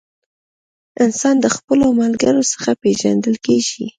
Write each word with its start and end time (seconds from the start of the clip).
انسان 1.05 1.35
د 1.41 1.45
خپلو 1.55 1.85
ملګرو 2.01 2.43
څخه 2.51 2.69
پیژندل 2.83 3.35
کیږي. 3.45 3.85